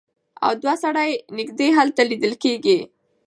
او 0.45 0.51
دوه 0.61 0.75
سرې 0.81 1.07
نېزې 1.35 1.67
هلته 1.77 2.01
لیدلې 2.09 2.37
کېږي. 2.43 2.79